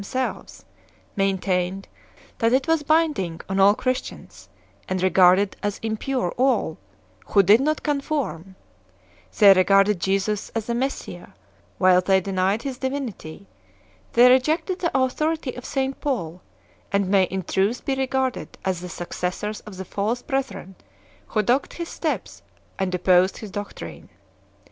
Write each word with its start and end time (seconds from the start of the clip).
87 0.01 0.01
law 0.25 0.33
themselves, 0.33 0.65
maintained 1.15 1.87
that 2.39 2.53
it 2.53 2.67
was 2.67 2.81
binding 2.81 3.39
on 3.47 3.59
all 3.59 3.75
Christians, 3.75 4.49
and 4.89 4.99
regarded 5.03 5.55
as 5.61 5.77
impure 5.83 6.31
all 6.37 6.79
who 7.27 7.43
did 7.43 7.61
not 7.61 7.83
con 7.83 8.01
form; 8.01 8.55
they 9.37 9.53
regarded 9.53 9.99
Jesus 10.01 10.49
as 10.55 10.65
the 10.65 10.73
Messiah, 10.73 11.27
while 11.77 12.01
they 12.01 12.19
denied 12.19 12.63
His 12.63 12.79
Divinity; 12.79 13.45
they 14.13 14.27
rejected 14.27 14.79
the 14.79 14.89
authority 14.99 15.51
of 15.55 15.65
St 15.65 16.01
Paul, 16.01 16.41
and 16.91 17.07
may 17.07 17.25
in 17.25 17.43
truth 17.43 17.85
be 17.85 17.93
regarded 17.93 18.57
as 18.65 18.81
the 18.81 18.89
successors 18.89 19.59
of 19.67 19.77
the 19.77 19.85
false 19.85 20.23
brethren 20.23 20.73
who 21.27 21.43
dogged 21.43 21.73
his 21.73 21.89
steps 21.89 22.41
and 22.79 22.91
opposed 22.95 23.37
his 23.37 23.51
doctrine. 23.51 24.09